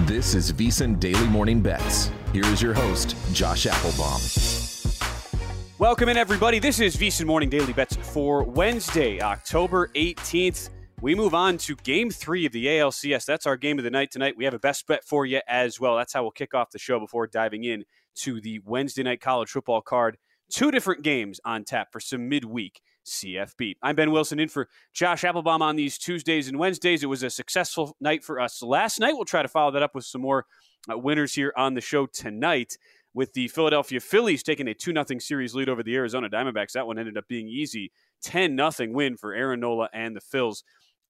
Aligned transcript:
This 0.00 0.34
is 0.34 0.52
VSiN 0.52 0.98
Daily 0.98 1.28
Morning 1.28 1.60
Bets. 1.60 2.10
Here 2.32 2.44
is 2.46 2.60
your 2.60 2.74
host, 2.74 3.14
Josh 3.32 3.64
Applebaum. 3.66 4.20
Welcome 5.78 6.08
in, 6.08 6.16
everybody. 6.16 6.58
This 6.58 6.80
is 6.80 6.96
VSiN 6.96 7.26
Morning 7.26 7.48
Daily 7.48 7.72
Bets 7.72 7.94
for 7.94 8.42
Wednesday, 8.42 9.20
October 9.20 9.92
18th. 9.94 10.70
We 11.00 11.14
move 11.14 11.32
on 11.32 11.58
to 11.58 11.76
game 11.76 12.10
three 12.10 12.44
of 12.44 12.50
the 12.50 12.66
ALCS. 12.66 13.24
That's 13.24 13.46
our 13.46 13.56
game 13.56 13.78
of 13.78 13.84
the 13.84 13.90
night 13.90 14.10
tonight. 14.10 14.34
We 14.36 14.44
have 14.44 14.52
a 14.52 14.58
best 14.58 14.84
bet 14.88 15.04
for 15.04 15.26
you 15.26 15.40
as 15.46 15.78
well. 15.78 15.96
That's 15.96 16.12
how 16.12 16.22
we'll 16.22 16.32
kick 16.32 16.54
off 16.54 16.72
the 16.72 16.78
show 16.80 16.98
before 16.98 17.28
diving 17.28 17.62
in 17.62 17.84
to 18.16 18.40
the 18.40 18.58
Wednesday 18.64 19.04
night 19.04 19.20
college 19.20 19.50
football 19.50 19.80
card. 19.80 20.18
Two 20.50 20.72
different 20.72 21.04
games 21.04 21.38
on 21.44 21.62
tap 21.62 21.92
for 21.92 22.00
some 22.00 22.28
midweek 22.28 22.80
CFB. 23.04 23.74
I'm 23.82 23.96
Ben 23.96 24.10
Wilson 24.10 24.40
in 24.40 24.48
for 24.48 24.68
Josh 24.92 25.24
Applebaum 25.24 25.62
on 25.62 25.76
these 25.76 25.98
Tuesdays 25.98 26.48
and 26.48 26.58
Wednesdays. 26.58 27.02
It 27.02 27.06
was 27.06 27.22
a 27.22 27.30
successful 27.30 27.96
night 28.00 28.24
for 28.24 28.40
us 28.40 28.62
last 28.62 29.00
night. 29.00 29.14
We'll 29.14 29.24
try 29.24 29.42
to 29.42 29.48
follow 29.48 29.70
that 29.72 29.82
up 29.82 29.94
with 29.94 30.04
some 30.04 30.22
more 30.22 30.46
uh, 30.90 30.98
winners 30.98 31.34
here 31.34 31.52
on 31.56 31.74
the 31.74 31.80
show 31.80 32.06
tonight 32.06 32.76
with 33.14 33.32
the 33.32 33.48
Philadelphia 33.48 34.00
Phillies 34.00 34.42
taking 34.42 34.68
a 34.68 34.74
2 34.74 34.92
0 34.92 35.18
series 35.18 35.54
lead 35.54 35.68
over 35.68 35.82
the 35.82 35.94
Arizona 35.94 36.28
Diamondbacks. 36.28 36.72
That 36.72 36.86
one 36.86 36.98
ended 36.98 37.16
up 37.16 37.28
being 37.28 37.48
easy 37.48 37.92
10 38.22 38.56
0 38.56 38.92
win 38.92 39.16
for 39.16 39.32
Aaron 39.32 39.60
Nola 39.60 39.88
and 39.92 40.16
the 40.16 40.20
Phils. 40.20 40.62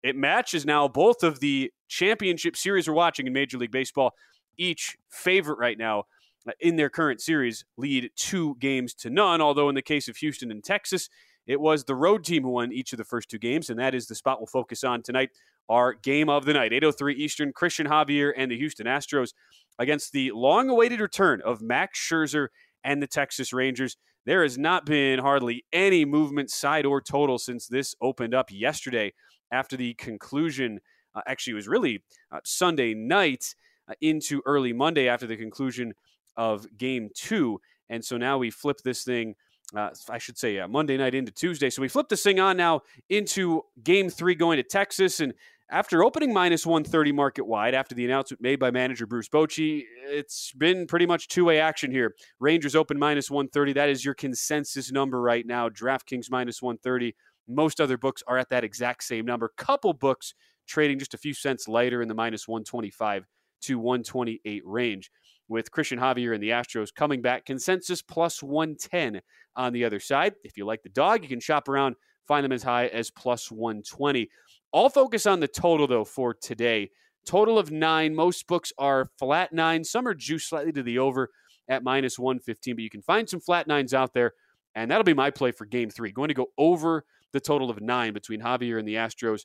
It 0.02 0.16
matches 0.16 0.66
now 0.66 0.86
both 0.86 1.22
of 1.22 1.40
the 1.40 1.72
championship 1.88 2.56
series 2.56 2.86
we're 2.86 2.94
watching 2.94 3.26
in 3.26 3.32
Major 3.32 3.56
League 3.56 3.70
Baseball. 3.70 4.12
Each 4.58 4.96
favorite 5.08 5.58
right 5.58 5.78
now 5.78 6.04
uh, 6.46 6.52
in 6.60 6.76
their 6.76 6.90
current 6.90 7.20
series 7.22 7.64
lead 7.78 8.10
two 8.16 8.56
games 8.60 8.92
to 8.94 9.10
none, 9.10 9.40
although 9.40 9.68
in 9.68 9.74
the 9.74 9.82
case 9.82 10.06
of 10.06 10.16
Houston 10.18 10.50
and 10.50 10.62
Texas, 10.62 11.08
it 11.46 11.60
was 11.60 11.84
the 11.84 11.94
road 11.94 12.24
team 12.24 12.42
who 12.42 12.50
won 12.50 12.72
each 12.72 12.92
of 12.92 12.98
the 12.98 13.04
first 13.04 13.28
two 13.28 13.38
games, 13.38 13.70
and 13.70 13.78
that 13.78 13.94
is 13.94 14.06
the 14.06 14.14
spot 14.14 14.40
we'll 14.40 14.46
focus 14.46 14.84
on 14.84 15.02
tonight. 15.02 15.30
Our 15.68 15.94
game 15.94 16.28
of 16.28 16.44
the 16.44 16.52
night, 16.52 16.72
8:03 16.72 17.14
Eastern, 17.14 17.52
Christian 17.52 17.86
Javier 17.86 18.32
and 18.36 18.50
the 18.50 18.56
Houston 18.56 18.86
Astros 18.86 19.32
against 19.78 20.12
the 20.12 20.30
long-awaited 20.32 21.00
return 21.00 21.40
of 21.42 21.62
Max 21.62 21.98
Scherzer 21.98 22.48
and 22.82 23.02
the 23.02 23.06
Texas 23.06 23.52
Rangers. 23.52 23.96
There 24.26 24.42
has 24.42 24.56
not 24.56 24.86
been 24.86 25.18
hardly 25.18 25.64
any 25.72 26.04
movement, 26.04 26.50
side 26.50 26.86
or 26.86 27.00
total, 27.00 27.38
since 27.38 27.66
this 27.66 27.94
opened 28.00 28.34
up 28.34 28.50
yesterday 28.50 29.12
after 29.50 29.76
the 29.76 29.94
conclusion. 29.94 30.80
Uh, 31.14 31.22
actually, 31.26 31.52
it 31.52 31.56
was 31.56 31.68
really 31.68 32.02
uh, 32.30 32.40
Sunday 32.44 32.94
night 32.94 33.54
uh, 33.88 33.94
into 34.00 34.42
early 34.46 34.72
Monday 34.72 35.08
after 35.08 35.26
the 35.26 35.36
conclusion 35.36 35.94
of 36.36 36.66
Game 36.76 37.10
Two, 37.14 37.60
and 37.88 38.04
so 38.04 38.16
now 38.16 38.38
we 38.38 38.50
flip 38.50 38.78
this 38.84 39.04
thing 39.04 39.34
uh, 39.76 39.90
I 40.08 40.18
should 40.18 40.38
say, 40.38 40.58
uh, 40.58 40.68
Monday 40.68 40.96
night 40.96 41.14
into 41.14 41.32
Tuesday. 41.32 41.70
So 41.70 41.82
we 41.82 41.88
flip 41.88 42.08
this 42.08 42.22
thing 42.22 42.40
on 42.40 42.56
now 42.56 42.82
into 43.08 43.62
game 43.82 44.10
three 44.10 44.34
going 44.34 44.56
to 44.56 44.62
Texas. 44.62 45.20
And 45.20 45.34
after 45.70 46.04
opening 46.04 46.32
minus 46.32 46.66
130 46.66 47.12
market 47.12 47.46
wide, 47.46 47.74
after 47.74 47.94
the 47.94 48.04
announcement 48.04 48.42
made 48.42 48.58
by 48.58 48.70
manager 48.70 49.06
Bruce 49.06 49.28
Bochy, 49.28 49.82
it's 50.06 50.52
been 50.52 50.86
pretty 50.86 51.06
much 51.06 51.28
two 51.28 51.44
way 51.44 51.58
action 51.58 51.90
here. 51.90 52.14
Rangers 52.38 52.76
open 52.76 52.98
minus 52.98 53.30
130. 53.30 53.72
That 53.72 53.88
is 53.88 54.04
your 54.04 54.14
consensus 54.14 54.92
number 54.92 55.20
right 55.20 55.46
now. 55.46 55.68
DraftKings 55.68 56.30
minus 56.30 56.60
130. 56.60 57.14
Most 57.48 57.80
other 57.80 57.98
books 57.98 58.22
are 58.26 58.38
at 58.38 58.48
that 58.50 58.64
exact 58.64 59.04
same 59.04 59.26
number. 59.26 59.50
Couple 59.56 59.92
books 59.92 60.34
trading 60.66 60.98
just 60.98 61.14
a 61.14 61.18
few 61.18 61.34
cents 61.34 61.68
lighter 61.68 62.00
in 62.00 62.08
the 62.08 62.14
minus 62.14 62.48
125 62.48 63.26
to 63.62 63.78
128 63.78 64.62
range 64.64 65.10
with 65.48 65.70
Christian 65.70 65.98
Javier 65.98 66.34
and 66.34 66.42
the 66.42 66.50
Astros 66.50 66.94
coming 66.94 67.22
back. 67.22 67.44
Consensus 67.44 68.02
plus 68.02 68.42
110 68.42 69.20
on 69.56 69.72
the 69.72 69.84
other 69.84 70.00
side. 70.00 70.34
If 70.42 70.56
you 70.56 70.64
like 70.64 70.82
the 70.82 70.88
dog, 70.88 71.22
you 71.22 71.28
can 71.28 71.40
shop 71.40 71.68
around, 71.68 71.96
find 72.26 72.44
them 72.44 72.52
as 72.52 72.62
high 72.62 72.86
as 72.88 73.10
plus 73.10 73.50
120. 73.50 74.28
I'll 74.72 74.88
focus 74.88 75.26
on 75.26 75.40
the 75.40 75.48
total, 75.48 75.86
though, 75.86 76.04
for 76.04 76.34
today. 76.34 76.90
Total 77.24 77.58
of 77.58 77.70
nine. 77.70 78.14
Most 78.14 78.46
books 78.46 78.72
are 78.78 79.10
flat 79.18 79.52
nine. 79.52 79.84
Some 79.84 80.06
are 80.06 80.14
juiced 80.14 80.48
slightly 80.48 80.72
to 80.72 80.82
the 80.82 80.98
over 80.98 81.30
at 81.68 81.82
minus 81.82 82.18
115, 82.18 82.76
but 82.76 82.82
you 82.82 82.90
can 82.90 83.02
find 83.02 83.28
some 83.28 83.40
flat 83.40 83.66
nines 83.66 83.94
out 83.94 84.12
there. 84.12 84.32
And 84.74 84.90
that'll 84.90 85.04
be 85.04 85.14
my 85.14 85.30
play 85.30 85.52
for 85.52 85.64
game 85.64 85.88
three. 85.88 86.10
Going 86.10 86.28
to 86.28 86.34
go 86.34 86.48
over 86.58 87.04
the 87.32 87.40
total 87.40 87.70
of 87.70 87.80
nine 87.80 88.12
between 88.12 88.40
Javier 88.40 88.78
and 88.78 88.86
the 88.86 88.94
Astros 88.94 89.44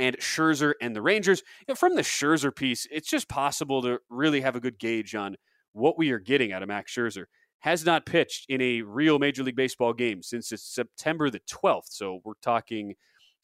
and 0.00 0.16
Scherzer 0.18 0.74
and 0.80 0.94
the 0.94 1.02
Rangers. 1.02 1.42
from 1.74 1.94
the 1.94 2.02
Scherzer 2.02 2.54
piece, 2.54 2.86
it's 2.90 3.08
just 3.08 3.28
possible 3.28 3.82
to 3.82 3.98
really 4.08 4.40
have 4.40 4.56
a 4.56 4.60
good 4.60 4.78
gauge 4.78 5.14
on 5.14 5.36
what 5.72 5.98
we 5.98 6.10
are 6.10 6.18
getting 6.18 6.52
out 6.52 6.62
of 6.62 6.68
Max 6.68 6.94
Scherzer. 6.94 7.24
Has 7.60 7.84
not 7.84 8.06
pitched 8.06 8.46
in 8.48 8.60
a 8.60 8.82
real 8.82 9.18
Major 9.18 9.42
League 9.42 9.56
Baseball 9.56 9.92
game 9.92 10.22
since 10.22 10.52
it's 10.52 10.62
September 10.62 11.30
the 11.30 11.40
12th. 11.40 11.88
So 11.88 12.20
we're 12.24 12.34
talking, 12.42 12.94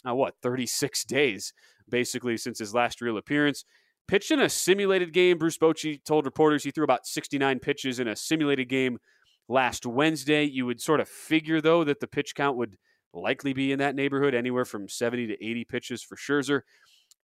uh, 0.07 0.15
what, 0.15 0.35
36 0.43 1.05
days 1.07 1.53
basically 1.89 2.37
since 2.37 2.59
his 2.59 2.75
last 2.75 3.01
real 3.01 3.17
appearance. 3.17 3.65
Pitched 4.09 4.31
in 4.31 4.41
a 4.41 4.49
simulated 4.49 5.13
game. 5.13 5.39
Bruce 5.39 5.59
Bochy 5.59 6.05
told 6.05 6.27
reporters 6.27 6.65
he 6.65 6.71
threw 6.71 6.85
about 6.85 7.07
69 7.07 7.59
pitches 7.61 7.99
in 7.99 8.09
a 8.09 8.17
simulated 8.17 8.69
game 8.69 8.99
last 9.49 9.87
Wednesday. 9.87 10.45
You 10.45 10.67
would 10.67 10.81
sort 10.81 11.01
of 11.01 11.09
figure, 11.09 11.61
though, 11.61 11.85
that 11.85 12.01
the 12.01 12.07
pitch 12.07 12.35
count 12.35 12.57
would– 12.57 12.77
likely 13.13 13.53
be 13.53 13.73
in 13.73 13.79
that 13.79 13.95
neighborhood, 13.95 14.35
anywhere 14.35 14.65
from 14.65 14.89
70 14.89 15.29
to 15.29 15.45
80 15.45 15.65
pitches 15.65 16.03
for 16.03 16.17
Scherzer. 16.17 16.63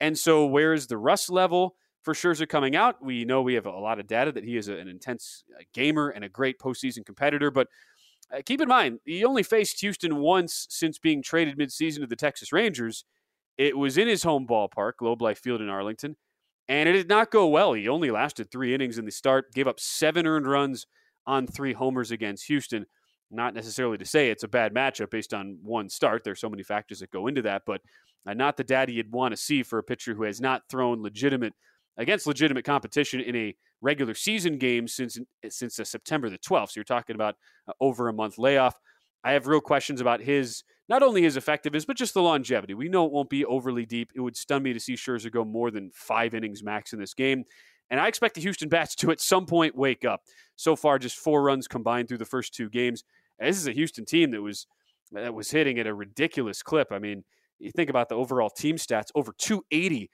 And 0.00 0.18
so, 0.18 0.46
where 0.46 0.72
is 0.72 0.86
the 0.86 0.98
rust 0.98 1.30
level 1.30 1.76
for 2.02 2.14
Scherzer 2.14 2.48
coming 2.48 2.76
out? 2.76 3.04
We 3.04 3.24
know 3.24 3.42
we 3.42 3.54
have 3.54 3.66
a 3.66 3.70
lot 3.70 3.98
of 3.98 4.06
data 4.06 4.32
that 4.32 4.44
he 4.44 4.56
is 4.56 4.68
an 4.68 4.88
intense 4.88 5.44
uh, 5.54 5.62
gamer 5.72 6.10
and 6.10 6.24
a 6.24 6.28
great 6.28 6.58
postseason 6.58 7.04
competitor, 7.04 7.50
but 7.50 7.68
uh, 8.32 8.42
keep 8.44 8.60
in 8.60 8.68
mind, 8.68 8.98
he 9.04 9.24
only 9.24 9.42
faced 9.42 9.80
Houston 9.80 10.16
once 10.16 10.66
since 10.68 10.98
being 10.98 11.22
traded 11.22 11.56
midseason 11.58 12.00
to 12.00 12.06
the 12.06 12.16
Texas 12.16 12.52
Rangers. 12.52 13.04
It 13.56 13.78
was 13.78 13.96
in 13.96 14.08
his 14.08 14.22
home 14.22 14.46
ballpark, 14.46 14.92
Globe 14.98 15.22
Life 15.22 15.38
Field 15.38 15.60
in 15.60 15.68
Arlington, 15.68 16.16
and 16.68 16.88
it 16.88 16.92
did 16.92 17.08
not 17.08 17.30
go 17.30 17.46
well. 17.46 17.72
He 17.72 17.88
only 17.88 18.10
lasted 18.10 18.50
three 18.50 18.74
innings 18.74 18.98
in 18.98 19.04
the 19.04 19.12
start, 19.12 19.52
gave 19.54 19.68
up 19.68 19.80
seven 19.80 20.26
earned 20.26 20.46
runs 20.46 20.86
on 21.26 21.46
three 21.46 21.72
homers 21.72 22.10
against 22.10 22.46
Houston. 22.46 22.86
Not 23.30 23.54
necessarily 23.54 23.98
to 23.98 24.04
say 24.04 24.30
it's 24.30 24.44
a 24.44 24.48
bad 24.48 24.72
matchup 24.72 25.10
based 25.10 25.34
on 25.34 25.58
one 25.62 25.88
start. 25.88 26.22
There's 26.24 26.40
so 26.40 26.48
many 26.48 26.62
factors 26.62 27.00
that 27.00 27.10
go 27.10 27.26
into 27.26 27.42
that, 27.42 27.62
but 27.66 27.80
uh, 28.26 28.34
not 28.34 28.56
the 28.56 28.64
data 28.64 28.92
you'd 28.92 29.12
want 29.12 29.32
to 29.32 29.36
see 29.36 29.62
for 29.62 29.78
a 29.78 29.82
pitcher 29.82 30.14
who 30.14 30.24
has 30.24 30.40
not 30.40 30.62
thrown 30.68 31.02
legitimate 31.02 31.54
against 31.96 32.26
legitimate 32.26 32.64
competition 32.64 33.20
in 33.20 33.34
a 33.34 33.54
regular 33.80 34.14
season 34.14 34.58
game 34.58 34.88
since 34.88 35.18
since 35.48 35.78
uh, 35.78 35.84
September 35.84 36.28
the 36.28 36.38
12th. 36.38 36.70
So 36.70 36.72
you're 36.76 36.84
talking 36.84 37.14
about 37.14 37.36
uh, 37.68 37.72
over 37.80 38.08
a 38.08 38.12
month 38.12 38.38
layoff. 38.38 38.74
I 39.24 39.32
have 39.32 39.46
real 39.46 39.60
questions 39.60 40.00
about 40.00 40.20
his 40.20 40.62
not 40.88 41.02
only 41.02 41.22
his 41.22 41.36
effectiveness 41.36 41.84
but 41.84 41.96
just 41.96 42.14
the 42.14 42.22
longevity. 42.22 42.74
We 42.74 42.88
know 42.88 43.06
it 43.06 43.12
won't 43.12 43.30
be 43.30 43.44
overly 43.44 43.86
deep. 43.86 44.12
It 44.14 44.20
would 44.20 44.36
stun 44.36 44.62
me 44.62 44.72
to 44.72 44.80
see 44.80 44.94
Scherzer 44.94 45.32
go 45.32 45.44
more 45.44 45.70
than 45.70 45.90
five 45.94 46.34
innings 46.34 46.62
max 46.62 46.92
in 46.92 47.00
this 47.00 47.14
game. 47.14 47.44
And 47.90 48.00
I 48.00 48.08
expect 48.08 48.34
the 48.34 48.40
Houston 48.40 48.68
Bats 48.68 48.94
to 48.96 49.10
at 49.10 49.20
some 49.20 49.46
point 49.46 49.76
wake 49.76 50.04
up. 50.04 50.22
So 50.56 50.74
far, 50.74 50.98
just 50.98 51.16
four 51.16 51.42
runs 51.42 51.68
combined 51.68 52.08
through 52.08 52.18
the 52.18 52.24
first 52.24 52.54
two 52.54 52.68
games. 52.68 53.04
This 53.38 53.56
is 53.56 53.66
a 53.66 53.72
Houston 53.72 54.04
team 54.04 54.30
that 54.30 54.42
was 54.42 54.66
that 55.12 55.34
was 55.34 55.50
hitting 55.50 55.78
at 55.78 55.86
a 55.86 55.94
ridiculous 55.94 56.62
clip. 56.62 56.90
I 56.90 56.98
mean, 56.98 57.24
you 57.58 57.70
think 57.70 57.90
about 57.90 58.08
the 58.08 58.16
overall 58.16 58.50
team 58.50 58.76
stats, 58.76 59.10
over 59.14 59.32
280 59.38 60.10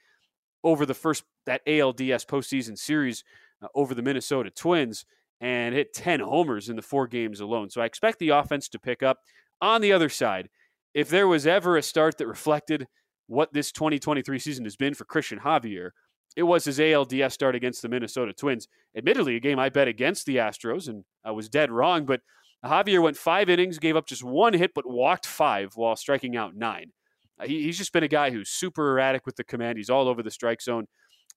over 0.63 0.85
the 0.85 0.93
first 0.93 1.23
that 1.45 1.65
ALDS 1.65 2.25
postseason 2.25 2.77
series 2.77 3.23
uh, 3.61 3.67
over 3.75 3.93
the 3.93 4.01
Minnesota 4.01 4.49
Twins, 4.49 5.05
and 5.41 5.75
hit 5.75 5.93
10 5.93 6.21
homers 6.21 6.69
in 6.69 6.75
the 6.75 6.81
four 6.81 7.07
games 7.07 7.39
alone. 7.41 7.69
So 7.69 7.81
I 7.81 7.85
expect 7.85 8.19
the 8.19 8.29
offense 8.29 8.69
to 8.69 8.79
pick 8.79 9.03
up. 9.03 9.19
On 9.61 9.81
the 9.81 9.91
other 9.91 10.09
side, 10.09 10.49
if 10.93 11.09
there 11.09 11.27
was 11.27 11.47
ever 11.47 11.75
a 11.77 11.81
start 11.81 12.17
that 12.17 12.27
reflected 12.27 12.87
what 13.27 13.53
this 13.53 13.71
2023 13.71 14.39
season 14.39 14.63
has 14.63 14.75
been 14.75 14.93
for 14.93 15.05
Christian 15.05 15.39
Javier, 15.39 15.91
it 16.35 16.43
was 16.43 16.65
his 16.65 16.79
ALDS 16.79 17.31
start 17.31 17.55
against 17.55 17.81
the 17.81 17.89
Minnesota 17.89 18.33
Twins. 18.33 18.67
Admittedly, 18.95 19.35
a 19.35 19.39
game 19.39 19.59
I 19.59 19.69
bet 19.69 19.87
against 19.87 20.25
the 20.25 20.37
Astros, 20.37 20.87
and 20.87 21.03
I 21.23 21.31
was 21.31 21.49
dead 21.49 21.71
wrong, 21.71 22.05
but 22.05 22.21
Javier 22.65 23.01
went 23.01 23.17
five 23.17 23.49
innings, 23.49 23.77
gave 23.77 23.95
up 23.95 24.07
just 24.07 24.23
one 24.23 24.53
hit, 24.53 24.73
but 24.73 24.89
walked 24.89 25.25
five 25.25 25.73
while 25.75 25.95
striking 25.95 26.35
out 26.37 26.55
nine. 26.55 26.91
Uh, 27.39 27.45
he, 27.45 27.63
he's 27.63 27.77
just 27.77 27.91
been 27.93 28.03
a 28.03 28.07
guy 28.07 28.31
who's 28.31 28.49
super 28.49 28.91
erratic 28.91 29.25
with 29.25 29.35
the 29.35 29.43
command. 29.43 29.77
He's 29.77 29.89
all 29.89 30.07
over 30.07 30.23
the 30.23 30.31
strike 30.31 30.61
zone 30.61 30.87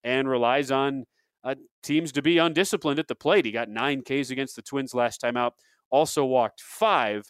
and 0.04 0.28
relies 0.28 0.70
on 0.70 1.04
uh, 1.42 1.56
teams 1.82 2.12
to 2.12 2.22
be 2.22 2.38
undisciplined 2.38 2.98
at 2.98 3.08
the 3.08 3.14
plate. 3.14 3.44
He 3.44 3.52
got 3.52 3.68
nine 3.68 4.02
Ks 4.02 4.30
against 4.30 4.56
the 4.56 4.62
Twins 4.62 4.94
last 4.94 5.18
time 5.18 5.36
out, 5.36 5.54
also 5.90 6.24
walked 6.24 6.60
five. 6.60 7.24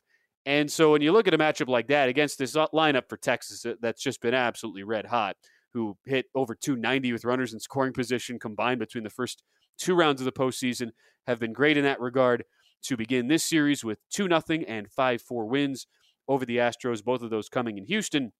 And 0.44 0.70
so 0.70 0.92
when 0.92 1.02
you 1.02 1.12
look 1.12 1.26
at 1.26 1.34
a 1.34 1.38
matchup 1.38 1.68
like 1.68 1.88
that 1.88 2.08
against 2.08 2.38
this 2.38 2.54
uh, 2.54 2.66
lineup 2.68 3.08
for 3.08 3.16
Texas 3.16 3.64
that's 3.80 4.02
just 4.02 4.20
been 4.20 4.34
absolutely 4.34 4.84
red 4.84 5.06
hot, 5.06 5.36
who 5.76 5.94
hit 6.06 6.24
over 6.34 6.54
290 6.54 7.12
with 7.12 7.26
runners 7.26 7.52
in 7.52 7.60
scoring 7.60 7.92
position 7.92 8.38
combined 8.38 8.78
between 8.78 9.04
the 9.04 9.10
first 9.10 9.42
two 9.76 9.94
rounds 9.94 10.22
of 10.22 10.24
the 10.24 10.32
postseason, 10.32 10.88
have 11.26 11.38
been 11.38 11.52
great 11.52 11.76
in 11.76 11.84
that 11.84 12.00
regard 12.00 12.44
to 12.82 12.96
begin 12.96 13.28
this 13.28 13.44
series 13.44 13.84
with 13.84 13.98
2 14.10 14.26
0 14.26 14.64
and 14.66 14.90
5 14.90 15.20
4 15.20 15.46
wins 15.46 15.86
over 16.28 16.46
the 16.46 16.56
Astros, 16.56 17.04
both 17.04 17.20
of 17.20 17.28
those 17.28 17.50
coming 17.50 17.76
in 17.76 17.84
Houston. 17.84 18.32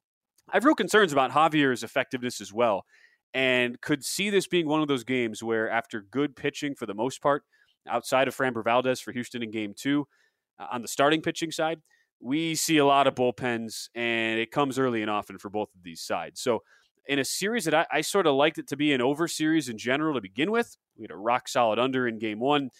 I 0.50 0.56
have 0.56 0.64
real 0.64 0.74
concerns 0.74 1.12
about 1.12 1.32
Javier's 1.32 1.82
effectiveness 1.82 2.40
as 2.40 2.54
well, 2.54 2.86
and 3.34 3.78
could 3.82 4.02
see 4.02 4.30
this 4.30 4.46
being 4.46 4.66
one 4.66 4.80
of 4.80 4.88
those 4.88 5.04
games 5.04 5.42
where, 5.42 5.68
after 5.68 6.00
good 6.00 6.36
pitching 6.36 6.74
for 6.74 6.86
the 6.86 6.94
most 6.94 7.20
part, 7.20 7.42
outside 7.86 8.28
of 8.28 8.36
Framber 8.36 8.64
Valdez 8.64 8.98
for 8.98 9.12
Houston 9.12 9.42
in 9.42 9.50
game 9.50 9.74
two, 9.76 10.08
uh, 10.58 10.68
on 10.72 10.80
the 10.80 10.88
starting 10.88 11.20
pitching 11.20 11.50
side, 11.50 11.82
we 12.18 12.54
see 12.54 12.78
a 12.78 12.86
lot 12.86 13.06
of 13.06 13.14
bullpens, 13.14 13.90
and 13.94 14.40
it 14.40 14.50
comes 14.50 14.78
early 14.78 15.02
and 15.02 15.10
often 15.10 15.36
for 15.36 15.50
both 15.50 15.68
of 15.74 15.82
these 15.82 16.00
sides. 16.00 16.40
So 16.40 16.62
in 17.08 17.18
a 17.18 17.24
series 17.24 17.64
that 17.64 17.74
I, 17.74 17.86
I 17.90 18.00
sort 18.00 18.26
of 18.26 18.34
liked 18.34 18.58
it 18.58 18.68
to 18.68 18.76
be 18.76 18.92
an 18.92 19.00
over 19.00 19.28
series 19.28 19.68
in 19.68 19.78
general 19.78 20.14
to 20.14 20.20
begin 20.20 20.50
with. 20.50 20.76
We 20.96 21.04
had 21.04 21.10
a 21.10 21.16
rock 21.16 21.48
solid 21.48 21.78
under 21.78 22.06
in 22.06 22.18
game 22.18 22.40
one. 22.40 22.70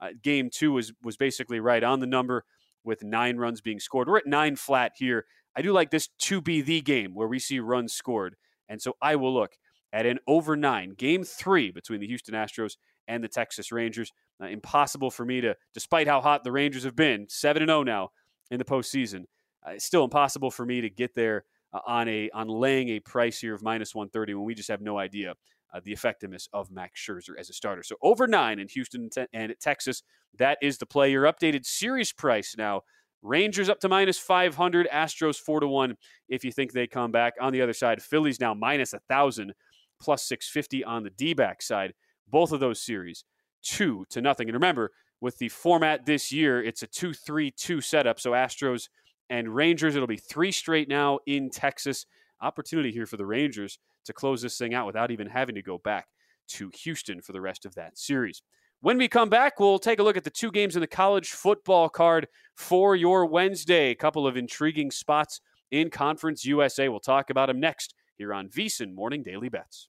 Uh, 0.00 0.08
game 0.22 0.50
two 0.52 0.72
was 0.72 0.92
was 1.02 1.16
basically 1.16 1.60
right 1.60 1.82
on 1.82 2.00
the 2.00 2.06
number 2.06 2.44
with 2.84 3.02
nine 3.02 3.36
runs 3.36 3.60
being 3.60 3.80
scored. 3.80 4.08
We're 4.08 4.18
at 4.18 4.26
nine 4.26 4.56
flat 4.56 4.92
here. 4.96 5.26
I 5.56 5.62
do 5.62 5.72
like 5.72 5.90
this 5.90 6.08
to 6.18 6.40
be 6.40 6.60
the 6.60 6.80
game 6.82 7.14
where 7.14 7.28
we 7.28 7.38
see 7.38 7.60
runs 7.60 7.94
scored, 7.94 8.36
and 8.68 8.80
so 8.80 8.94
I 9.00 9.16
will 9.16 9.32
look 9.32 9.56
at 9.92 10.04
an 10.04 10.18
over 10.26 10.56
nine 10.56 10.90
game 10.90 11.24
three 11.24 11.70
between 11.70 12.00
the 12.00 12.06
Houston 12.06 12.34
Astros 12.34 12.76
and 13.08 13.24
the 13.24 13.28
Texas 13.28 13.72
Rangers. 13.72 14.12
Uh, 14.42 14.46
impossible 14.46 15.10
for 15.10 15.24
me 15.24 15.40
to, 15.40 15.56
despite 15.72 16.06
how 16.06 16.20
hot 16.20 16.44
the 16.44 16.52
Rangers 16.52 16.84
have 16.84 16.96
been, 16.96 17.26
seven 17.28 17.62
and 17.62 17.70
zero 17.70 17.80
oh 17.80 17.82
now 17.82 18.10
in 18.50 18.58
the 18.58 18.64
postseason. 18.64 19.24
Uh, 19.66 19.70
it's 19.70 19.84
still 19.84 20.04
impossible 20.04 20.50
for 20.50 20.66
me 20.66 20.82
to 20.82 20.90
get 20.90 21.14
there 21.14 21.44
on 21.86 22.08
a 22.08 22.30
on 22.30 22.48
laying 22.48 22.90
a 22.90 23.00
price 23.00 23.40
here 23.40 23.54
of 23.54 23.62
minus 23.62 23.94
130 23.94 24.34
when 24.34 24.44
we 24.44 24.54
just 24.54 24.68
have 24.68 24.80
no 24.80 24.98
idea 24.98 25.34
uh, 25.74 25.80
the 25.84 25.92
effectiveness 25.92 26.48
of 26.52 26.70
Max 26.70 27.00
Scherzer 27.00 27.38
as 27.38 27.50
a 27.50 27.52
starter. 27.52 27.82
So 27.82 27.96
over 28.02 28.26
nine 28.26 28.58
in 28.58 28.68
Houston 28.68 29.10
and 29.32 29.50
at 29.50 29.60
Texas, 29.60 30.02
that 30.38 30.58
is 30.62 30.78
the 30.78 30.86
play. 30.86 31.10
Your 31.10 31.24
updated 31.24 31.66
series 31.66 32.12
price 32.12 32.54
now. 32.56 32.82
Rangers 33.22 33.68
up 33.68 33.80
to 33.80 33.88
minus 33.88 34.18
500, 34.18 34.86
Astros 34.92 35.40
4 35.40 35.60
to 35.60 35.66
1 35.66 35.96
if 36.28 36.44
you 36.44 36.52
think 36.52 36.72
they 36.72 36.86
come 36.86 37.10
back. 37.10 37.32
On 37.40 37.52
the 37.52 37.60
other 37.60 37.72
side, 37.72 38.00
Phillies 38.00 38.38
now 38.38 38.54
minus 38.54 38.92
1,000, 38.92 39.52
plus 40.00 40.22
650 40.28 40.84
on 40.84 41.02
the 41.02 41.10
D 41.10 41.34
back 41.34 41.60
side. 41.60 41.94
Both 42.28 42.52
of 42.52 42.60
those 42.60 42.80
series, 42.80 43.24
2 43.62 44.04
to 44.10 44.20
nothing. 44.20 44.48
And 44.48 44.54
remember, 44.54 44.92
with 45.20 45.38
the 45.38 45.48
format 45.48 46.06
this 46.06 46.30
year, 46.30 46.62
it's 46.62 46.82
a 46.82 46.86
2 46.86 47.14
3 47.14 47.50
2 47.50 47.80
setup. 47.80 48.20
So 48.20 48.32
Astros 48.32 48.88
and 49.30 49.54
Rangers. 49.54 49.94
It'll 49.96 50.06
be 50.06 50.16
three 50.16 50.52
straight 50.52 50.88
now 50.88 51.18
in 51.26 51.50
Texas. 51.50 52.06
Opportunity 52.40 52.92
here 52.92 53.06
for 53.06 53.16
the 53.16 53.26
Rangers 53.26 53.78
to 54.04 54.12
close 54.12 54.42
this 54.42 54.58
thing 54.58 54.74
out 54.74 54.86
without 54.86 55.10
even 55.10 55.26
having 55.28 55.54
to 55.54 55.62
go 55.62 55.78
back 55.78 56.06
to 56.48 56.70
Houston 56.82 57.20
for 57.20 57.32
the 57.32 57.40
rest 57.40 57.64
of 57.64 57.74
that 57.74 57.98
series. 57.98 58.42
When 58.80 58.98
we 58.98 59.08
come 59.08 59.28
back, 59.30 59.58
we'll 59.58 59.78
take 59.78 59.98
a 59.98 60.02
look 60.02 60.16
at 60.16 60.24
the 60.24 60.30
two 60.30 60.50
games 60.50 60.76
in 60.76 60.80
the 60.80 60.86
college 60.86 61.30
football 61.30 61.88
card 61.88 62.28
for 62.54 62.94
your 62.94 63.26
Wednesday. 63.26 63.90
A 63.90 63.94
couple 63.94 64.26
of 64.26 64.36
intriguing 64.36 64.90
spots 64.90 65.40
in 65.70 65.90
Conference 65.90 66.44
USA. 66.44 66.88
We'll 66.88 67.00
talk 67.00 67.30
about 67.30 67.46
them 67.46 67.58
next 67.58 67.94
here 68.16 68.32
on 68.32 68.48
VSiN 68.48 68.94
Morning 68.94 69.22
Daily 69.22 69.48
Bets. 69.48 69.88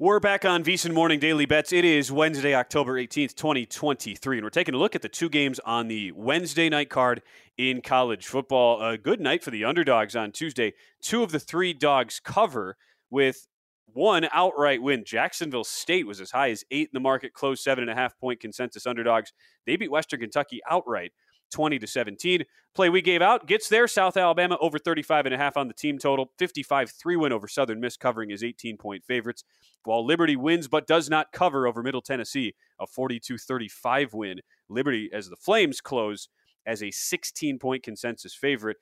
We're 0.00 0.20
back 0.20 0.44
on 0.44 0.62
VSiN 0.62 0.94
Morning 0.94 1.18
Daily 1.18 1.44
Bets. 1.44 1.72
It 1.72 1.84
is 1.84 2.12
Wednesday, 2.12 2.54
October 2.54 2.92
18th, 3.02 3.34
2023, 3.34 4.36
and 4.36 4.44
we're 4.44 4.48
taking 4.48 4.76
a 4.76 4.78
look 4.78 4.94
at 4.94 5.02
the 5.02 5.08
two 5.08 5.28
games 5.28 5.58
on 5.64 5.88
the 5.88 6.12
Wednesday 6.12 6.68
night 6.68 6.88
card 6.88 7.20
in 7.56 7.80
college 7.80 8.24
football. 8.24 8.80
A 8.80 8.96
good 8.96 9.20
night 9.20 9.42
for 9.42 9.50
the 9.50 9.64
underdogs 9.64 10.14
on 10.14 10.30
Tuesday. 10.30 10.74
Two 11.02 11.24
of 11.24 11.32
the 11.32 11.40
three 11.40 11.72
dogs 11.72 12.20
cover 12.22 12.76
with 13.10 13.48
one 13.92 14.28
outright 14.32 14.80
win. 14.80 15.02
Jacksonville 15.04 15.64
State 15.64 16.06
was 16.06 16.20
as 16.20 16.30
high 16.30 16.52
as 16.52 16.62
eight 16.70 16.90
in 16.92 16.94
the 16.94 17.00
market, 17.00 17.32
closed 17.32 17.64
seven 17.64 17.82
and 17.82 17.90
a 17.90 18.00
half 18.00 18.16
point 18.20 18.38
consensus 18.38 18.86
underdogs. 18.86 19.32
They 19.66 19.74
beat 19.74 19.90
Western 19.90 20.20
Kentucky 20.20 20.60
outright 20.70 21.10
20 21.50 21.78
to 21.78 21.86
17. 21.86 22.44
Play 22.74 22.88
we 22.88 23.02
gave 23.02 23.22
out 23.22 23.46
gets 23.46 23.68
there. 23.68 23.88
South 23.88 24.16
Alabama 24.16 24.56
over 24.60 24.78
35 24.78 25.26
and 25.26 25.34
a 25.34 25.38
half 25.38 25.56
on 25.56 25.68
the 25.68 25.74
team 25.74 25.98
total. 25.98 26.32
55-3 26.38 27.18
win 27.18 27.32
over 27.32 27.48
Southern 27.48 27.80
Miss 27.80 27.96
covering 27.96 28.30
his 28.30 28.42
18-point 28.42 29.04
favorites. 29.04 29.44
While 29.84 30.04
Liberty 30.04 30.36
wins 30.36 30.68
but 30.68 30.86
does 30.86 31.08
not 31.08 31.32
cover 31.32 31.66
over 31.66 31.82
Middle 31.82 32.02
Tennessee, 32.02 32.54
a 32.78 32.86
42-35 32.86 34.12
win. 34.12 34.40
Liberty 34.68 35.10
as 35.12 35.28
the 35.28 35.36
Flames 35.36 35.80
close 35.80 36.28
as 36.66 36.82
a 36.82 36.88
16-point 36.88 37.82
consensus 37.82 38.34
favorite. 38.34 38.76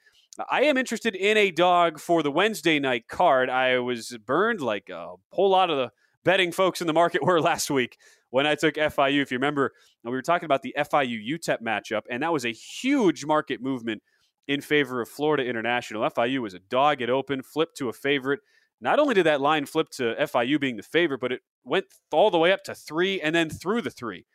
I 0.51 0.65
am 0.65 0.77
interested 0.77 1.15
in 1.15 1.37
a 1.37 1.51
dog 1.51 1.99
for 1.99 2.23
the 2.23 2.31
Wednesday 2.31 2.79
night 2.79 3.09
card. 3.09 3.49
I 3.49 3.79
was 3.79 4.19
burned 4.27 4.61
like 4.61 4.91
a 4.91 5.15
whole 5.31 5.49
lot 5.49 5.71
of 5.71 5.79
the 5.79 5.91
betting 6.25 6.53
folks 6.53 6.81
in 6.81 6.87
the 6.87 6.93
market 6.93 7.23
were 7.25 7.41
last 7.41 7.71
week 7.71 7.97
when 8.37 8.47
I 8.47 8.55
took 8.55 8.75
FIU. 8.75 9.23
If 9.23 9.31
you 9.31 9.39
remember, 9.39 9.73
we 10.05 10.11
were 10.11 10.21
talking 10.21 10.45
about 10.45 10.61
the 10.61 10.75
FIU 10.77 11.27
UTEP 11.27 11.63
matchup, 11.63 12.03
and 12.11 12.23
that 12.23 12.35
was 12.35 12.45
a 12.45 12.53
huge 12.53 13.25
market 13.25 13.63
movement 13.63 14.03
in 14.47 14.61
favor 14.61 15.01
of 15.01 15.09
Florida 15.09 15.43
International. 15.43 16.03
FIU 16.11 16.41
was 16.41 16.53
a 16.53 16.59
dog. 16.59 17.01
It 17.01 17.09
opened, 17.09 17.47
flipped 17.47 17.79
to 17.79 17.89
a 17.89 17.95
favorite. 17.95 18.41
Not 18.79 18.99
only 18.99 19.15
did 19.15 19.25
that 19.25 19.41
line 19.41 19.65
flip 19.65 19.89
to 19.93 20.15
FIU 20.21 20.61
being 20.61 20.77
the 20.77 20.83
favorite, 20.83 21.19
but 21.19 21.33
it 21.33 21.41
went 21.65 21.87
all 22.13 22.31
the 22.31 22.37
way 22.37 22.53
up 22.53 22.63
to 22.65 22.75
three 22.75 23.23
and 23.23 23.35
then 23.35 23.49
through 23.49 23.81
the 23.81 23.91
three. 23.91 24.27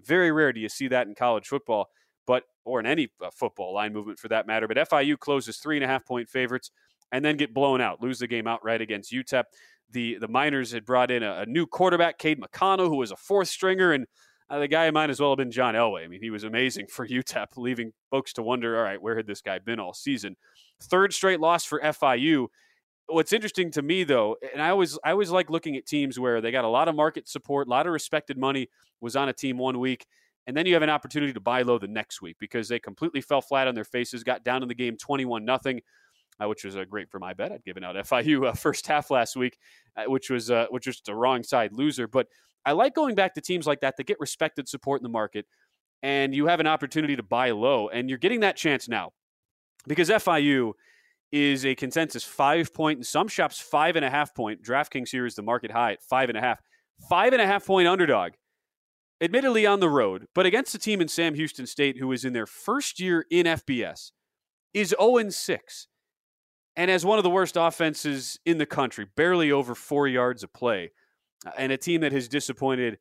Very 0.00 0.30
rare 0.30 0.52
do 0.52 0.60
you 0.60 0.68
see 0.68 0.86
that 0.86 1.08
in 1.08 1.16
college 1.16 1.48
football, 1.48 1.88
but 2.28 2.44
or 2.64 2.78
in 2.78 2.86
any 2.86 3.08
uh, 3.20 3.30
football 3.34 3.74
line 3.74 3.92
movement 3.92 4.20
for 4.20 4.28
that 4.28 4.46
matter. 4.46 4.68
But 4.68 4.76
FIU 4.88 5.18
closes 5.18 5.56
three 5.56 5.78
and 5.78 5.84
a 5.84 5.88
half 5.88 6.06
point 6.06 6.28
favorites 6.28 6.70
and 7.10 7.24
then 7.24 7.36
get 7.36 7.52
blown 7.52 7.80
out, 7.80 8.00
lose 8.00 8.20
the 8.20 8.28
game 8.28 8.46
outright 8.46 8.80
against 8.80 9.12
UTEP 9.12 9.42
the 9.90 10.18
the 10.18 10.28
Miners 10.28 10.72
had 10.72 10.84
brought 10.84 11.10
in 11.10 11.22
a, 11.22 11.40
a 11.40 11.46
new 11.46 11.66
quarterback, 11.66 12.18
Cade 12.18 12.40
McConnell, 12.40 12.88
who 12.88 12.96
was 12.96 13.10
a 13.10 13.16
fourth 13.16 13.48
stringer, 13.48 13.92
and 13.92 14.06
uh, 14.50 14.58
the 14.58 14.68
guy 14.68 14.90
might 14.90 15.10
as 15.10 15.20
well 15.20 15.30
have 15.30 15.38
been 15.38 15.50
John 15.50 15.74
Elway. 15.74 16.04
I 16.04 16.08
mean, 16.08 16.22
he 16.22 16.30
was 16.30 16.44
amazing 16.44 16.86
for 16.86 17.06
UTEP, 17.08 17.56
leaving 17.56 17.92
folks 18.10 18.32
to 18.34 18.42
wonder, 18.42 18.76
all 18.76 18.82
right, 18.82 19.00
where 19.00 19.16
had 19.16 19.26
this 19.26 19.40
guy 19.40 19.58
been 19.58 19.80
all 19.80 19.94
season? 19.94 20.36
Third 20.82 21.12
straight 21.12 21.40
loss 21.40 21.64
for 21.64 21.80
FIU. 21.80 22.48
What's 23.06 23.32
interesting 23.32 23.70
to 23.72 23.82
me, 23.82 24.04
though, 24.04 24.36
and 24.52 24.62
I 24.62 24.70
always 24.70 24.98
I 25.02 25.12
always 25.12 25.30
like 25.30 25.48
looking 25.48 25.76
at 25.76 25.86
teams 25.86 26.18
where 26.18 26.40
they 26.40 26.50
got 26.50 26.64
a 26.64 26.68
lot 26.68 26.88
of 26.88 26.94
market 26.94 27.28
support, 27.28 27.66
a 27.66 27.70
lot 27.70 27.86
of 27.86 27.92
respected 27.92 28.36
money 28.36 28.68
was 29.00 29.16
on 29.16 29.28
a 29.28 29.32
team 29.32 29.56
one 29.56 29.78
week, 29.78 30.06
and 30.46 30.54
then 30.54 30.66
you 30.66 30.74
have 30.74 30.82
an 30.82 30.90
opportunity 30.90 31.32
to 31.32 31.40
buy 31.40 31.62
low 31.62 31.78
the 31.78 31.88
next 31.88 32.20
week 32.20 32.36
because 32.38 32.68
they 32.68 32.78
completely 32.78 33.22
fell 33.22 33.40
flat 33.40 33.66
on 33.66 33.74
their 33.74 33.84
faces, 33.84 34.24
got 34.24 34.44
down 34.44 34.62
in 34.62 34.68
the 34.68 34.74
game 34.74 34.98
twenty 34.98 35.24
one 35.24 35.46
nothing 35.46 35.80
uh, 36.40 36.48
which 36.48 36.64
was 36.64 36.76
uh, 36.76 36.84
great 36.84 37.10
for 37.10 37.18
my 37.18 37.34
bet. 37.34 37.52
I'd 37.52 37.64
given 37.64 37.84
out 37.84 37.96
FIU 37.96 38.48
uh, 38.48 38.52
first 38.52 38.86
half 38.86 39.10
last 39.10 39.36
week, 39.36 39.58
uh, 39.96 40.04
which 40.06 40.30
was 40.30 40.50
uh, 40.50 40.66
which 40.70 40.86
was 40.86 41.00
the 41.04 41.14
wrong 41.14 41.42
side 41.42 41.72
loser. 41.72 42.06
But 42.06 42.28
I 42.64 42.72
like 42.72 42.94
going 42.94 43.14
back 43.14 43.34
to 43.34 43.40
teams 43.40 43.66
like 43.66 43.80
that 43.80 43.96
that 43.96 44.06
get 44.06 44.20
respected 44.20 44.68
support 44.68 45.00
in 45.00 45.02
the 45.02 45.08
market, 45.08 45.46
and 46.02 46.34
you 46.34 46.46
have 46.46 46.60
an 46.60 46.66
opportunity 46.66 47.16
to 47.16 47.22
buy 47.22 47.50
low, 47.50 47.88
and 47.88 48.08
you're 48.08 48.18
getting 48.18 48.40
that 48.40 48.56
chance 48.56 48.88
now 48.88 49.12
because 49.86 50.08
FIU 50.08 50.72
is 51.30 51.66
a 51.66 51.74
consensus 51.74 52.24
five 52.24 52.72
point, 52.72 52.98
in 52.98 53.04
some 53.04 53.28
shops 53.28 53.60
five 53.60 53.96
and 53.96 54.04
a 54.04 54.10
half 54.10 54.34
point. 54.34 54.62
DraftKings 54.62 55.10
here 55.10 55.26
is 55.26 55.34
the 55.34 55.42
market 55.42 55.70
high 55.70 55.92
at 55.92 56.02
five 56.02 56.28
and 56.28 56.38
a 56.38 56.40
half, 56.40 56.60
five 57.08 57.32
and 57.32 57.42
a 57.42 57.46
half 57.46 57.66
point 57.66 57.88
underdog. 57.88 58.32
Admittedly 59.20 59.66
on 59.66 59.80
the 59.80 59.88
road, 59.88 60.26
but 60.32 60.46
against 60.46 60.76
a 60.76 60.78
team 60.78 61.00
in 61.00 61.08
Sam 61.08 61.34
Houston 61.34 61.66
State 61.66 61.98
who 61.98 62.12
is 62.12 62.24
in 62.24 62.34
their 62.34 62.46
first 62.46 63.00
year 63.00 63.26
in 63.32 63.46
FBS, 63.46 64.12
is 64.72 64.94
0 65.00 65.28
6 65.30 65.88
and 66.78 66.92
as 66.92 67.04
one 67.04 67.18
of 67.18 67.24
the 67.24 67.30
worst 67.30 67.56
offenses 67.58 68.38
in 68.46 68.58
the 68.58 68.64
country, 68.64 69.04
barely 69.16 69.50
over 69.50 69.74
four 69.74 70.06
yards 70.06 70.44
of 70.44 70.52
play, 70.52 70.92
uh, 71.44 71.50
and 71.58 71.72
a 71.72 71.76
team 71.76 72.02
that 72.02 72.12
has 72.12 72.28
disappointed, 72.28 72.98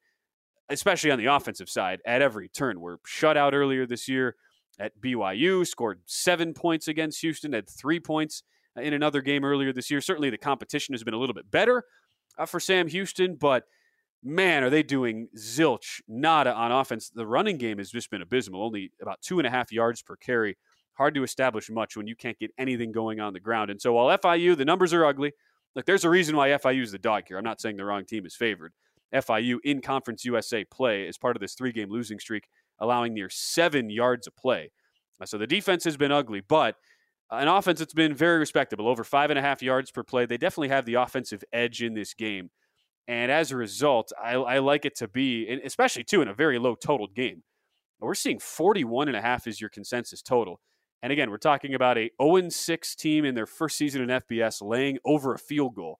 especially 0.68 1.12
on 1.12 1.20
the 1.20 1.28
offensive 1.28 1.70
side, 1.70 2.00
at 2.04 2.24
every 2.24 2.50
turn. 2.50 2.82
We're 2.82 2.98
shut 3.06 3.38
out 3.38 3.54
earlier 3.54 3.86
this 3.86 4.08
year 4.08 4.36
at 4.80 5.00
BYU, 5.00 5.66
scored 5.66 6.02
seven 6.08 6.56
points 6.56 6.88
against 6.88 7.22
Houston, 7.22 7.54
had 7.54 7.70
three 7.70 8.00
points 8.00 8.42
in 8.76 8.96
another 8.96 9.22
game 9.22 9.46
earlier 9.46 9.72
this 9.72 9.92
year. 9.92 10.02
Certainly 10.02 10.32
the 10.32 10.40
competition 10.40 10.94
has 10.96 11.04
been 11.04 11.14
a 11.14 11.20
little 11.20 11.36
bit 11.36 11.50
better 11.52 11.84
uh, 12.40 12.48
for 12.48 12.60
Sam 12.60 12.88
Houston, 12.88 13.36
but 13.36 13.66
man, 14.24 14.64
are 14.64 14.72
they 14.72 14.82
doing 14.82 15.28
zilch, 15.38 16.02
nada 16.08 16.52
on 16.52 16.72
offense. 16.72 17.12
The 17.14 17.28
running 17.28 17.60
game 17.60 17.78
has 17.78 17.92
just 17.92 18.10
been 18.10 18.24
abysmal, 18.24 18.64
only 18.64 18.92
about 19.00 19.22
two 19.22 19.38
and 19.38 19.46
a 19.46 19.52
half 19.52 19.72
yards 19.72 20.02
per 20.02 20.16
carry. 20.16 20.58
Hard 20.98 21.14
to 21.16 21.24
establish 21.24 21.70
much 21.70 21.96
when 21.96 22.08
you 22.08 22.16
can't 22.16 22.40
get 22.40 22.52
anything 22.58 22.92
going 22.92 23.20
on 23.20 23.34
the 23.34 23.40
ground. 23.40 23.70
And 23.70 23.82
so 23.82 23.94
while 23.94 24.18
FIU, 24.18 24.58
the 24.58 24.66
numbers 24.66 24.94
are 24.94 25.06
ugly, 25.06 25.34
like 25.76 25.86
there's 25.86 26.06
a 26.06 26.10
reason 26.10 26.36
why 26.36 26.50
FIU 26.50 26.82
is 26.82 26.92
the 26.92 26.98
dog 26.98 27.24
here. 27.28 27.38
I'm 27.38 27.44
not 27.44 27.62
saying 27.62 27.78
the 27.78 27.86
wrong 27.86 28.06
team 28.06 28.26
is 28.26 28.36
favored. 28.36 28.74
FIU 29.14 29.58
in 29.64 29.82
Conference 29.82 30.26
USA 30.26 30.66
play 30.66 31.08
as 31.08 31.18
part 31.18 31.36
of 31.36 31.42
this 31.42 31.54
three 31.54 31.72
game 31.72 31.90
losing 31.90 32.20
streak, 32.20 32.48
allowing 32.80 33.14
near 33.14 33.30
seven 33.30 33.90
yards 33.90 34.28
of 34.28 34.36
play. 34.36 34.72
Uh, 35.22 35.26
so 35.26 35.38
the 35.38 35.48
defense 35.48 35.84
has 35.84 35.98
been 35.98 36.12
ugly, 36.12 36.42
but 36.42 36.76
an 37.30 37.48
offense 37.48 37.80
that's 37.80 37.94
been 37.94 38.14
very 38.14 38.40
respectable, 38.40 38.88
over 38.88 39.04
five 39.04 39.30
and 39.30 39.38
a 39.38 39.42
half 39.42 39.62
yards 39.62 39.92
per 39.92 40.04
play. 40.04 40.26
They 40.26 40.38
definitely 40.38 40.70
have 40.70 40.86
the 40.86 40.96
offensive 40.96 41.44
edge 41.52 41.82
in 41.82 41.94
this 41.94 42.14
game. 42.14 42.50
And 43.08 43.32
as 43.32 43.52
a 43.52 43.58
result, 43.58 44.12
I, 44.22 44.34
I 44.34 44.60
like 44.60 44.86
it 44.86 44.96
to 44.98 45.08
be, 45.08 45.48
especially 45.64 46.04
too, 46.04 46.22
in 46.22 46.28
a 46.28 46.34
very 46.34 46.60
low 46.60 46.76
totaled 46.76 47.16
game. 47.16 47.44
We're 48.00 48.16
seeing 48.16 48.40
41 48.40 49.08
and 49.08 49.18
a 49.18 49.22
half 49.22 49.48
is 49.48 49.60
your 49.60 49.70
consensus 49.70 50.22
total. 50.22 50.60
And 51.04 51.14
again, 51.14 51.30
we're 51.30 51.38
talking 51.38 51.74
about 51.74 51.98
a 51.98 52.10
0 52.22 52.50
6 52.50 52.96
team 52.96 53.26
in 53.26 53.36
their 53.36 53.46
first 53.46 53.78
season 53.78 54.02
in 54.02 54.22
FBS 54.22 54.62
laying 54.62 54.98
over 55.06 55.34
a 55.34 55.40
field 55.40 55.76
goal 55.76 56.00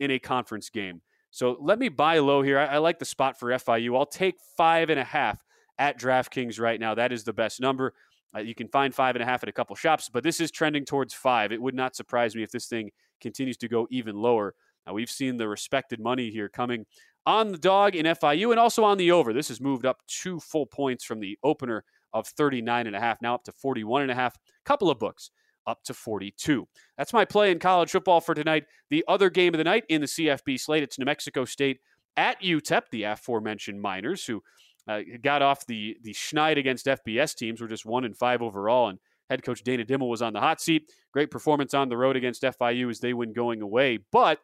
in 0.00 0.10
a 0.10 0.18
conference 0.18 0.70
game. 0.70 1.02
So 1.30 1.56
let 1.60 1.78
me 1.78 1.88
buy 1.88 2.18
low 2.18 2.42
here. 2.42 2.58
I, 2.58 2.66
I 2.66 2.78
like 2.78 2.98
the 2.98 3.04
spot 3.04 3.38
for 3.38 3.50
FIU. 3.50 3.96
I'll 3.96 4.06
take 4.06 4.36
five 4.56 4.90
and 4.90 4.98
a 4.98 5.04
half 5.04 5.44
at 5.78 5.98
DraftKings 6.00 6.58
right 6.58 6.80
now. 6.80 6.94
That 6.94 7.12
is 7.12 7.24
the 7.24 7.32
best 7.32 7.60
number. 7.60 7.94
Uh, 8.34 8.40
you 8.40 8.54
can 8.54 8.68
find 8.68 8.94
five 8.94 9.14
and 9.16 9.22
a 9.22 9.26
half 9.26 9.42
at 9.42 9.48
a 9.48 9.52
couple 9.52 9.74
shops, 9.76 10.10
but 10.12 10.22
this 10.22 10.40
is 10.40 10.50
trending 10.50 10.84
towards 10.84 11.14
five. 11.14 11.52
It 11.52 11.60
would 11.60 11.74
not 11.74 11.96
surprise 11.96 12.34
me 12.34 12.42
if 12.42 12.50
this 12.50 12.66
thing 12.66 12.90
continues 13.20 13.56
to 13.58 13.68
go 13.68 13.86
even 13.90 14.16
lower. 14.16 14.54
Now, 14.86 14.94
we've 14.94 15.10
seen 15.10 15.36
the 15.36 15.48
respected 15.48 16.00
money 16.00 16.30
here 16.30 16.48
coming 16.48 16.86
on 17.26 17.52
the 17.52 17.58
dog 17.58 17.94
in 17.94 18.06
FIU 18.06 18.50
and 18.50 18.58
also 18.58 18.84
on 18.84 18.96
the 18.96 19.12
over. 19.12 19.32
This 19.32 19.48
has 19.48 19.60
moved 19.60 19.84
up 19.84 19.98
two 20.06 20.40
full 20.40 20.66
points 20.66 21.04
from 21.04 21.20
the 21.20 21.38
opener 21.42 21.84
of 22.18 22.28
39 22.28 22.86
and 22.86 22.96
a 22.96 23.00
half, 23.00 23.20
now 23.22 23.34
up 23.34 23.44
to 23.44 23.52
41 23.52 24.02
and 24.02 24.10
a 24.10 24.14
half. 24.14 24.36
Couple 24.64 24.90
of 24.90 24.98
books 24.98 25.30
up 25.66 25.82
to 25.84 25.94
42. 25.94 26.66
That's 26.96 27.12
my 27.12 27.24
play 27.24 27.50
in 27.50 27.58
college 27.58 27.90
football 27.90 28.20
for 28.20 28.34
tonight. 28.34 28.64
The 28.90 29.04
other 29.06 29.30
game 29.30 29.54
of 29.54 29.58
the 29.58 29.64
night 29.64 29.84
in 29.88 30.00
the 30.00 30.06
CFB 30.06 30.58
slate, 30.58 30.82
it's 30.82 30.98
New 30.98 31.04
Mexico 31.04 31.44
State 31.44 31.80
at 32.16 32.42
UTEP, 32.42 32.82
the 32.90 33.04
aforementioned 33.04 33.80
Miners, 33.80 34.24
who 34.24 34.42
uh, 34.88 35.00
got 35.22 35.42
off 35.42 35.66
the 35.66 35.96
the 36.02 36.14
schneid 36.14 36.58
against 36.58 36.86
FBS 36.86 37.34
teams. 37.34 37.60
We're 37.60 37.68
just 37.68 37.84
one 37.84 38.04
and 38.04 38.16
five 38.16 38.42
overall, 38.42 38.88
and 38.88 38.98
head 39.28 39.42
coach 39.42 39.62
Dana 39.62 39.84
Dimel 39.84 40.08
was 40.08 40.22
on 40.22 40.32
the 40.32 40.40
hot 40.40 40.60
seat. 40.60 40.90
Great 41.12 41.30
performance 41.30 41.74
on 41.74 41.90
the 41.90 41.96
road 41.96 42.16
against 42.16 42.42
FIU 42.42 42.90
as 42.90 43.00
they 43.00 43.12
win 43.12 43.32
going 43.32 43.60
away, 43.60 43.98
but 44.10 44.40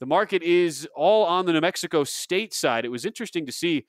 the 0.00 0.06
market 0.06 0.42
is 0.42 0.88
all 0.96 1.24
on 1.24 1.46
the 1.46 1.52
New 1.52 1.60
Mexico 1.60 2.02
State 2.02 2.52
side. 2.52 2.84
It 2.84 2.90
was 2.90 3.04
interesting 3.04 3.46
to 3.46 3.52
see 3.52 3.86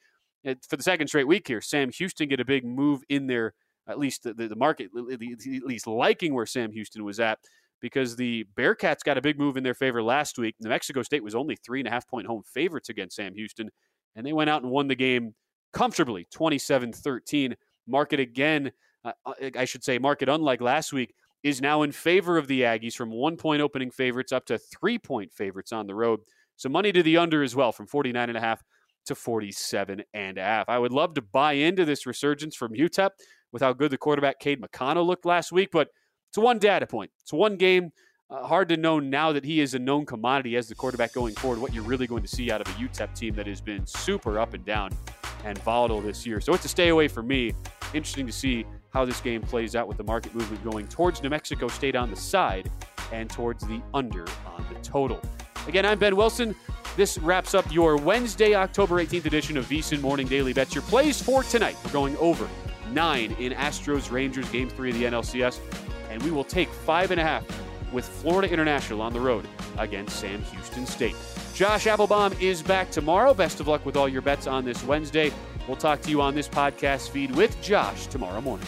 for 0.67 0.77
the 0.77 0.83
second 0.83 1.07
straight 1.07 1.27
week 1.27 1.47
here, 1.47 1.61
Sam 1.61 1.89
Houston 1.91 2.27
get 2.27 2.39
a 2.39 2.45
big 2.45 2.65
move 2.65 3.03
in 3.09 3.27
there. 3.27 3.53
At 3.87 3.99
least 3.99 4.23
the, 4.23 4.33
the 4.33 4.55
market, 4.55 4.91
at 4.95 5.19
least 5.19 5.87
liking 5.87 6.33
where 6.33 6.45
Sam 6.45 6.71
Houston 6.71 7.03
was 7.03 7.19
at, 7.19 7.39
because 7.81 8.15
the 8.15 8.45
Bearkats 8.55 9.03
got 9.03 9.17
a 9.17 9.21
big 9.21 9.37
move 9.37 9.57
in 9.57 9.63
their 9.63 9.73
favor 9.73 10.01
last 10.01 10.37
week. 10.37 10.55
New 10.61 10.69
Mexico 10.69 11.03
State 11.03 11.21
was 11.21 11.35
only 11.35 11.57
three 11.57 11.81
and 11.81 11.87
a 11.87 11.91
half 11.91 12.07
point 12.07 12.25
home 12.25 12.43
favorites 12.45 12.87
against 12.87 13.17
Sam 13.17 13.33
Houston, 13.35 13.69
and 14.15 14.25
they 14.25 14.31
went 14.31 14.49
out 14.49 14.63
and 14.63 14.71
won 14.71 14.87
the 14.87 14.95
game 14.95 15.35
comfortably 15.73 16.27
27 16.31 16.93
13. 16.93 17.55
Market 17.85 18.21
again, 18.21 18.71
uh, 19.03 19.11
uh, 19.25 19.33
I 19.57 19.65
should 19.65 19.83
say, 19.83 19.99
market 19.99 20.29
unlike 20.29 20.61
last 20.61 20.93
week, 20.93 21.13
is 21.43 21.61
now 21.61 21.81
in 21.81 21.91
favor 21.91 22.37
of 22.37 22.47
the 22.47 22.61
Aggies 22.61 22.95
from 22.95 23.11
one 23.11 23.35
point 23.35 23.61
opening 23.61 23.91
favorites 23.91 24.31
up 24.31 24.45
to 24.45 24.57
three 24.57 24.97
point 24.97 25.33
favorites 25.33 25.73
on 25.73 25.87
the 25.87 25.95
road. 25.95 26.21
So 26.55 26.69
money 26.69 26.93
to 26.93 27.03
the 27.03 27.17
under 27.17 27.43
as 27.43 27.55
well 27.55 27.73
from 27.73 27.87
49 27.87 28.29
and 28.29 28.37
a 28.37 28.41
half 28.41 28.63
to 29.05 29.15
47 29.15 30.03
and 30.13 30.37
a 30.37 30.43
half. 30.43 30.69
I 30.69 30.79
would 30.79 30.91
love 30.91 31.13
to 31.15 31.21
buy 31.21 31.53
into 31.53 31.85
this 31.85 32.05
resurgence 32.05 32.55
from 32.55 32.73
UTEP 32.73 33.09
with 33.51 33.61
how 33.61 33.73
good 33.73 33.91
the 33.91 33.97
quarterback 33.97 34.39
Cade 34.39 34.61
McConnell 34.61 35.05
looked 35.05 35.25
last 35.25 35.51
week, 35.51 35.69
but 35.71 35.89
it's 36.29 36.37
one 36.37 36.59
data 36.59 36.87
point. 36.87 37.11
It's 37.21 37.33
one 37.33 37.55
game. 37.55 37.91
Uh, 38.29 38.47
hard 38.47 38.69
to 38.69 38.77
know 38.77 38.99
now 38.99 39.31
that 39.31 39.45
he 39.45 39.59
is 39.59 39.75
a 39.75 39.79
known 39.79 40.05
commodity 40.05 40.55
as 40.55 40.67
the 40.67 40.73
quarterback 40.73 41.13
going 41.13 41.35
forward 41.35 41.59
what 41.59 41.73
you're 41.73 41.83
really 41.83 42.07
going 42.07 42.23
to 42.23 42.27
see 42.27 42.51
out 42.51 42.61
of 42.61 42.67
a 42.67 42.71
UTEP 42.71 43.13
team 43.13 43.35
that 43.35 43.45
has 43.45 43.61
been 43.61 43.85
super 43.85 44.39
up 44.39 44.55
and 44.55 44.65
down 44.65 44.89
and 45.45 45.57
volatile 45.59 46.01
this 46.01 46.25
year. 46.25 46.41
So 46.41 46.53
it's 46.53 46.65
a 46.65 46.69
stay 46.69 46.89
away 46.89 47.07
for 47.07 47.21
me. 47.21 47.53
Interesting 47.93 48.25
to 48.25 48.31
see 48.31 48.65
how 48.89 49.05
this 49.05 49.19
game 49.21 49.41
plays 49.41 49.75
out 49.75 49.87
with 49.87 49.97
the 49.97 50.03
market 50.03 50.33
movement 50.33 50.63
going 50.63 50.87
towards 50.87 51.21
New 51.21 51.29
Mexico 51.29 51.67
State 51.67 51.95
on 51.95 52.09
the 52.09 52.15
side 52.15 52.71
and 53.11 53.29
towards 53.29 53.65
the 53.67 53.81
under 53.93 54.25
on 54.45 54.65
the 54.73 54.79
total. 54.81 55.19
Again, 55.67 55.85
I'm 55.85 55.99
Ben 55.99 56.15
Wilson. 56.15 56.55
This 56.95 57.17
wraps 57.17 57.55
up 57.55 57.71
your 57.73 57.97
Wednesday, 57.97 58.53
October 58.53 59.03
18th 59.03 59.25
edition 59.25 59.57
of 59.57 59.65
VSIN 59.65 59.99
Morning 59.99 60.27
Daily 60.27 60.53
Bets. 60.53 60.75
Your 60.75 60.83
plays 60.83 61.19
for 61.19 61.41
tonight. 61.41 61.75
We're 61.83 61.91
going 61.91 62.15
over 62.17 62.47
nine 62.91 63.31
in 63.39 63.51
Astros 63.53 64.11
Rangers 64.11 64.47
Game 64.49 64.69
3 64.69 64.91
of 64.91 64.99
the 64.99 65.05
NLCS, 65.05 65.59
and 66.11 66.21
we 66.21 66.29
will 66.29 66.43
take 66.43 66.69
five 66.69 67.09
and 67.09 67.19
a 67.19 67.23
half 67.23 67.43
with 67.91 68.07
Florida 68.07 68.51
International 68.53 69.01
on 69.01 69.11
the 69.11 69.19
road 69.19 69.47
against 69.79 70.19
Sam 70.19 70.43
Houston 70.43 70.85
State. 70.85 71.15
Josh 71.55 71.87
Applebaum 71.87 72.33
is 72.39 72.61
back 72.61 72.91
tomorrow. 72.91 73.33
Best 73.33 73.59
of 73.59 73.67
luck 73.67 73.87
with 73.87 73.97
all 73.97 74.07
your 74.07 74.21
bets 74.21 74.45
on 74.45 74.63
this 74.63 74.83
Wednesday. 74.83 75.33
We'll 75.67 75.77
talk 75.77 75.99
to 76.01 76.11
you 76.11 76.21
on 76.21 76.35
this 76.35 76.47
podcast 76.47 77.09
feed 77.09 77.35
with 77.35 77.59
Josh 77.59 78.05
tomorrow 78.05 78.41
morning. 78.41 78.67